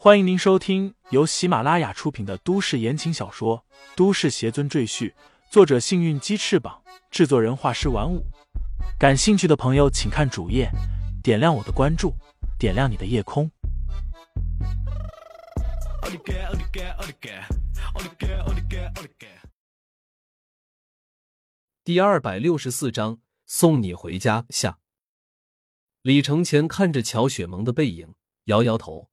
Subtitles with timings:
[0.00, 3.64] 欢迎您收听由喜马拉雅出品的都市言情小说
[3.96, 5.10] 《都市邪尊赘婿》，
[5.50, 8.24] 作者：幸运鸡翅膀，制作人：画师玩五。
[8.96, 10.70] 感兴趣的朋友，请看主页，
[11.20, 12.14] 点亮我的关注，
[12.60, 13.50] 点亮你的夜空。
[21.82, 24.78] 第二百六十四章，送你回家下。
[26.02, 29.10] 李承前看着乔雪萌的背影，摇摇头。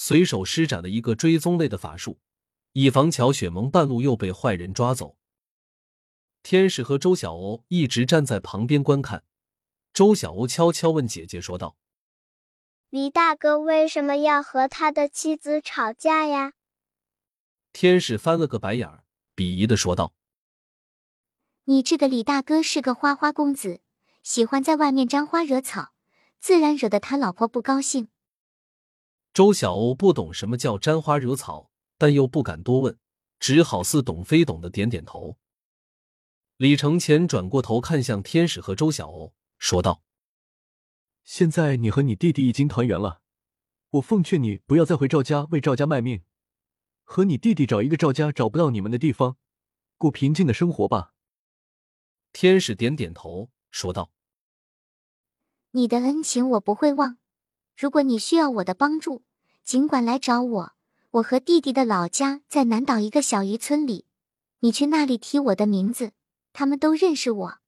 [0.00, 2.20] 随手施展了一个追踪类的法术，
[2.72, 5.16] 以防乔雪萌半路又被坏人抓走。
[6.44, 9.24] 天使和周小欧一直站在旁边观看。
[9.92, 11.76] 周小欧悄悄问姐姐说道
[12.90, 16.52] ：“李大哥为什么要和他的妻子吵架呀？”
[17.74, 19.02] 天使翻了个白眼儿，
[19.34, 20.12] 鄙夷的说道
[21.66, 23.80] ：“你这个李大哥是个花花公子，
[24.22, 25.92] 喜欢在外面沾花惹草，
[26.38, 28.08] 自然惹得他老婆不高兴。”
[29.38, 32.98] 周小欧不懂什么叫沾花惹草，但又不敢多问，
[33.38, 35.38] 只好似懂非懂的点点头。
[36.56, 40.02] 李承前转过头看向天使和周小欧，说道
[41.22, 43.20] ：“现在你和你弟弟已经团圆了，
[43.90, 46.24] 我奉劝你不要再回赵家为赵家卖命，
[47.04, 49.36] 和你弟弟找一个赵家找不到你们的地方，
[49.96, 51.14] 过平静的生活吧。”
[52.34, 54.10] 天使点点头，说道
[55.70, 57.18] ：“你的恩情我不会忘，
[57.76, 59.22] 如果你需要我的帮助。”
[59.68, 60.72] 尽管来找我，
[61.10, 64.06] 我和弟弟的老家在南岛一个小渔村里，
[64.60, 66.12] 你去那里提我的名字，
[66.54, 67.58] 他们都认识我。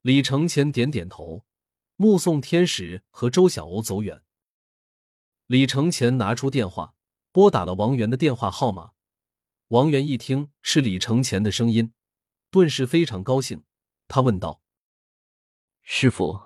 [0.00, 1.44] 李承前点点头，
[1.94, 4.24] 目送天使和周小欧走远。
[5.46, 6.96] 李承前拿出电话，
[7.30, 8.90] 拨打了王源的电话号码。
[9.68, 11.92] 王源一听是李承前的声音，
[12.50, 13.62] 顿时非常高兴，
[14.08, 14.60] 他问道
[15.84, 16.40] ：“师傅，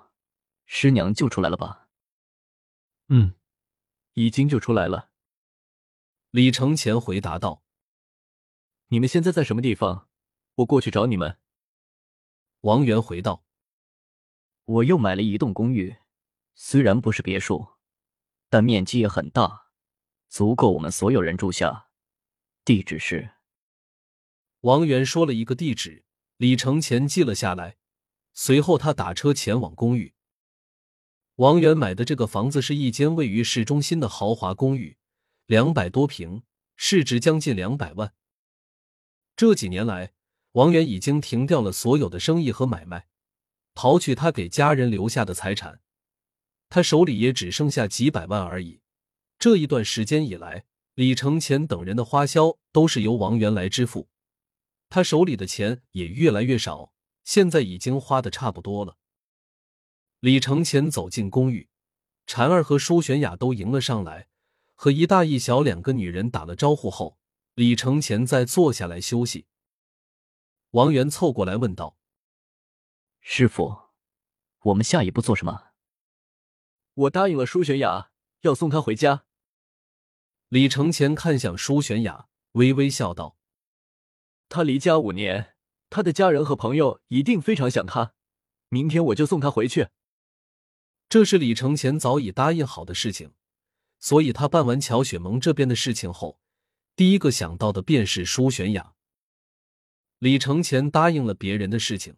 [0.67, 1.87] 师娘救出来了吧
[3.09, 3.33] ？”“嗯。”
[4.17, 5.11] 已经就出来了，
[6.31, 7.61] 李承前回答道
[8.89, 10.09] ：“你们现在在什么地方？
[10.55, 11.37] 我过去找你们。”
[12.61, 13.45] 王源回道
[14.65, 15.97] ：“我又买了一栋公寓，
[16.55, 17.73] 虽然不是别墅，
[18.49, 19.67] 但面积也很大，
[20.29, 21.89] 足够我们所有人住下。
[22.65, 23.35] 地址是……”
[24.61, 26.05] 王源说了一个地址，
[26.37, 27.77] 李承前记了下来，
[28.33, 30.15] 随后他打车前往公寓。
[31.37, 34.97] 王源买的这个房子是一间位于市中心的豪华公寓，
[35.45, 36.41] 两百多平，
[36.75, 38.15] 市值将近两百万。
[39.35, 40.13] 这几年来，
[40.53, 43.05] 王源已经停掉了所有的生意和买卖，
[43.75, 45.79] 刨去他给家人留下的财产，
[46.69, 48.81] 他手里也只剩下几百万而已。
[49.37, 50.65] 这一段时间以来，
[50.95, 54.09] 李承前等人的花销都是由王源来支付，
[54.89, 56.91] 他手里的钱也越来越少，
[57.23, 58.97] 现在已经花的差不多了。
[60.19, 61.69] 李承前走进公寓，
[62.25, 64.27] 婵儿和舒玄雅都迎了上来，
[64.73, 67.19] 和一大一小两个女人打了招呼后，
[67.53, 69.45] 李承前再坐下来休息。
[70.71, 71.97] 王源凑过来问道
[73.21, 73.77] ：“师傅，
[74.63, 75.67] 我们下一步做什么？”
[76.95, 78.09] 我答应了舒玄雅，
[78.41, 79.25] 要送她回家。
[80.49, 83.37] 李承前看向舒玄雅，微微笑道
[84.49, 85.53] ：“她离家五年，
[85.91, 88.15] 她的家人和朋友一定非常想她。
[88.69, 89.89] 明天我就送她回去。”
[91.09, 93.31] 这是李承前早已答应好的事情，
[93.97, 96.39] 所以他办完乔雪萌这边的事情后，
[96.95, 98.93] 第一个想到的便是舒玄雅。
[100.19, 102.17] 李承前答应了别人的事情，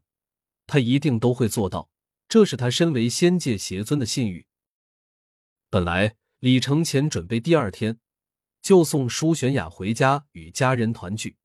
[0.65, 1.91] 他一定都会做到，
[2.27, 4.47] 这是他身为仙界邪尊的信誉。
[5.69, 7.99] 本来李承前准备第二天
[8.61, 11.37] 就送舒玄雅回家与家人团聚，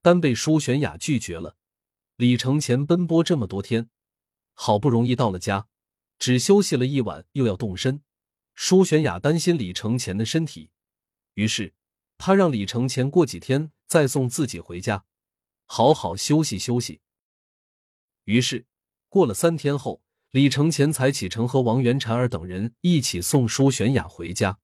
[0.00, 1.56] 但被舒玄雅拒绝了。
[2.16, 3.88] 李承前奔波这么多天，
[4.54, 5.68] 好不容易到了家。
[6.22, 8.00] 只休息了一晚，又要动身。
[8.54, 10.70] 舒玄雅担心李承前的身体，
[11.34, 11.74] 于是
[12.16, 15.04] 他让李承前过几天再送自己回家，
[15.66, 17.00] 好好休息休息。
[18.22, 18.66] 于是
[19.08, 20.00] 过了三天后，
[20.30, 24.60] 李承前才启程和王元婵儿等人一起送舒玄雅回家。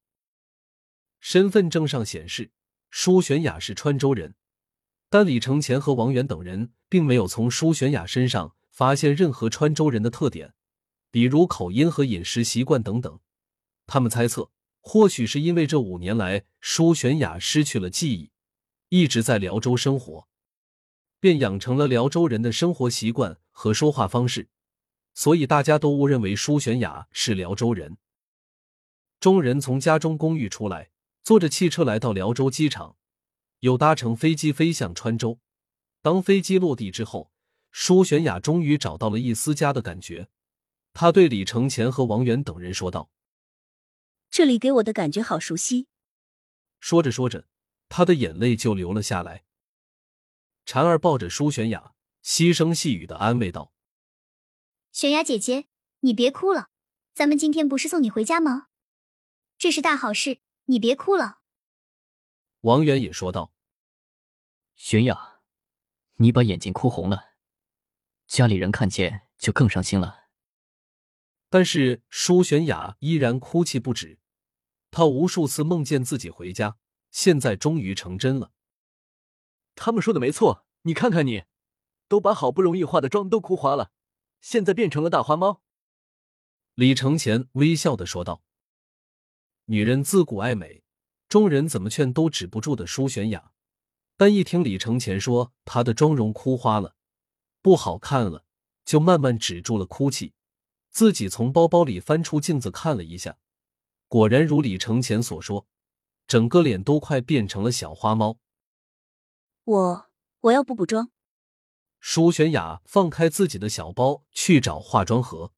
[1.18, 2.52] 身份证上显示
[2.88, 4.36] 舒玄雅是川州人，
[5.10, 10.54] 但李承前和王元等人并没有从舒玄雅身上发现任何川州人的特点。
[11.10, 13.20] 比如口音和饮食习惯等等，
[13.86, 14.50] 他们猜测，
[14.80, 18.30] 或许是因为这五年来舒玄雅失去了记忆，
[18.90, 20.28] 一直在辽州生活，
[21.18, 24.48] 便养成了辽州人的生活习惯和说话方式，
[25.14, 27.96] 所以大家都误认为舒玄雅是辽州人。
[29.18, 30.90] 众人从家中公寓出来，
[31.24, 32.96] 坐着汽车来到辽州机场，
[33.60, 35.40] 又搭乘飞机飞向川州。
[36.00, 37.32] 当飞机落地之后，
[37.72, 40.28] 舒玄雅终于找到了一丝家的感觉。
[41.00, 43.08] 他对李承前和王源等人说道
[44.30, 45.86] ：“这里给我的感觉好熟悉，
[46.80, 47.46] 说着说着，
[47.88, 49.44] 他的眼泪就流了下来。
[50.66, 53.72] 婵儿抱着舒玄雅，细声细语的安慰道
[54.90, 55.68] ：“玄雅姐姐，
[56.00, 56.68] 你别哭了，
[57.14, 58.66] 咱们今天不是送你回家吗？
[59.56, 61.38] 这是大好事，你别哭了。”
[62.62, 63.52] 王源也说道
[64.74, 65.42] ：“玄雅，
[66.16, 67.34] 你把眼睛哭红了，
[68.26, 70.24] 家里人看见就更伤心了。”
[71.50, 74.18] 但是舒玄雅依然哭泣不止，
[74.90, 76.76] 她无数次梦见自己回家，
[77.10, 78.52] 现在终于成真了。
[79.74, 81.44] 他们说的没错，你看看你，
[82.08, 83.92] 都把好不容易化的妆都哭花了，
[84.40, 85.62] 现在变成了大花猫。
[86.74, 88.42] 李承前微笑的说道
[89.66, 90.82] ：“女人自古爱美，
[91.28, 93.52] 众人怎么劝都止不住的舒玄雅，
[94.16, 96.94] 但一听李承前说她的妆容哭花了，
[97.62, 98.44] 不好看了，
[98.84, 100.34] 就慢慢止住了哭泣。”
[100.90, 103.38] 自己从包包里翻出镜子看了一下，
[104.08, 105.66] 果然如李承前所说，
[106.26, 108.38] 整个脸都快变成了小花猫。
[109.64, 111.10] 我我要补补妆。
[112.00, 115.52] 舒玄雅放开自己的小包去找化妆盒。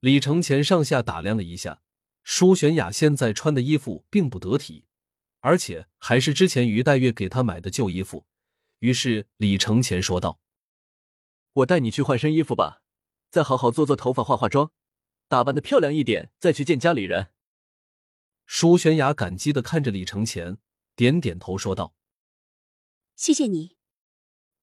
[0.00, 1.82] 李承前上下打量了一下，
[2.22, 4.84] 舒玄雅现在穿的衣服并不得体，
[5.40, 8.26] 而且还是之前于黛月给她买的旧衣服。
[8.80, 10.38] 于是李承前说道
[11.54, 12.82] ：“我带你去换身衣服吧。”
[13.34, 14.70] 再好好做做头发，化化妆，
[15.26, 17.30] 打扮的漂亮一点，再去见家里人。
[18.46, 20.58] 舒玄雅感激的看着李承前，
[20.94, 21.96] 点点头说道
[23.16, 23.74] ：“谢谢你。”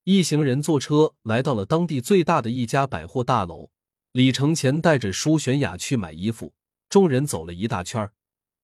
[0.06, 3.72] 一行人坐车来到了当地最大的一家百货大楼。
[4.14, 6.54] 李承前带着舒玄雅去买衣服，
[6.88, 8.10] 众人走了一大圈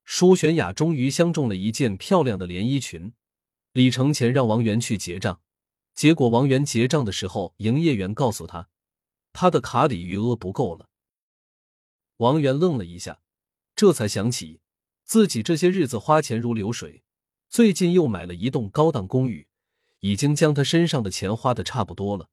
[0.05, 3.11] 舒玄雅终于相中了一件漂亮的连衣裙。
[3.73, 5.41] 李承前让王源去结账，
[5.93, 8.69] 结果王源结账的时候，营业员告诉他。
[9.39, 10.89] 他的卡里余额不够了。
[12.15, 13.21] 王源愣了一下，
[13.75, 14.61] 这才想起
[15.03, 17.03] 自己这些日子花钱如流水，
[17.47, 19.47] 最近又买了一栋高档公寓，
[19.99, 22.31] 已经将他身上的钱花的差不多了。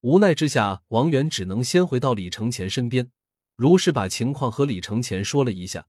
[0.00, 3.12] 无奈之下，王源只能先回到李承前身边，
[3.54, 5.86] 如实把情况和李承前说了一下。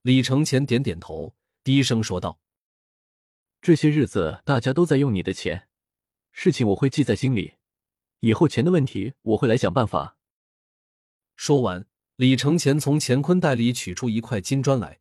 [0.00, 2.40] 李承前点点头，低声说道
[3.60, 5.68] ：“这些日子大家都在用你的钱，
[6.32, 7.56] 事情我会记在心里。”
[8.24, 10.16] 以后钱的问题，我会来想办法。
[11.36, 11.86] 说完，
[12.16, 15.00] 李承前从乾坤袋里取出一块金砖来。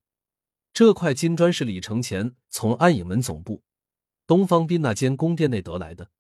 [0.74, 3.64] 这块金砖是李承前从暗影门总部
[4.28, 6.12] 东方斌那间宫殿内得来的。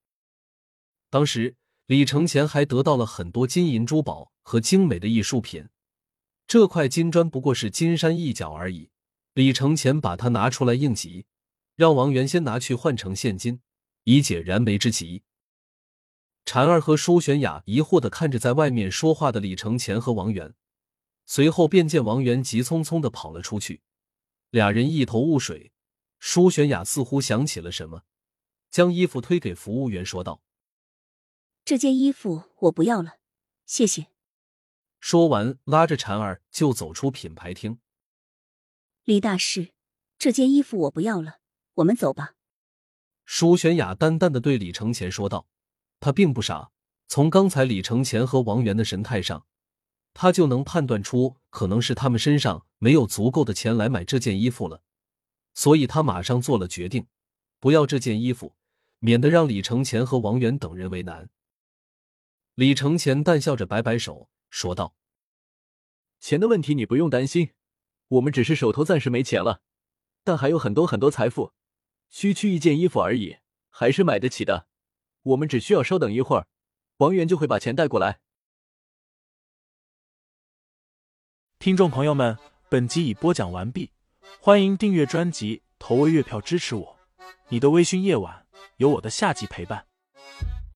[1.09, 1.57] 当时，
[1.88, 5.67] 李承前还得到了很多金银珠宝和精美的艺术品。
[6.47, 8.91] 这块金砖不过是金山一角而已。
[9.33, 11.25] 李承前把它拿出来应急，
[11.75, 13.59] 让王元先拿去换成现金，
[14.06, 15.23] 以解燃眉之急。
[16.45, 20.54] 婵儿和舒玄雅疑惑的看着在外面说话的李承前和王源，
[21.25, 23.81] 随后便见王源急匆匆的跑了出去，
[24.50, 25.72] 俩人一头雾水。
[26.19, 28.04] 舒玄雅似乎想起了什么，
[28.69, 30.42] 将衣服推给服务员，说道
[31.66, 33.18] ：“这件衣服我不要了，
[33.66, 34.07] 谢谢。”
[35.00, 37.80] 说完，拉着婵儿就走出品牌厅。
[39.04, 39.74] 李大师，
[40.18, 41.40] 这件衣服我不要了，
[41.75, 42.36] 我们走吧。”
[43.25, 45.48] 舒玄雅淡淡的对李承前说道。
[46.03, 46.69] 他并不傻，
[47.07, 49.45] 从刚才李承前和王源的神态上，
[50.13, 54.83] 他就能判断出可能是他们身上没有足够的钱来买这件衣服了，
[55.53, 57.07] 所以他马上做了决定，
[57.61, 58.57] 不要这件衣服，
[58.99, 61.30] 免得让李承前和王源等人为难。
[62.56, 64.95] 李承前淡笑着摆摆手，说道
[66.19, 67.51] ：“钱的问题你不用担心，
[68.09, 69.61] 我们只是手头暂时没钱了，
[70.25, 71.54] 但还有很多很多财富，
[72.09, 73.37] 区区一件衣服而已，
[73.69, 74.68] 还是买得起的。”
[75.23, 76.47] 我们只需要稍等一会儿，
[76.97, 78.19] 王源就会把钱带过来。
[81.59, 82.37] 听众朋友们，
[82.69, 83.92] 本集已播讲完毕，
[84.42, 86.99] 欢迎订阅专辑，投喂月票支持我。
[87.47, 88.45] 你的微醺夜晚，
[88.77, 89.87] 有我的下集陪伴。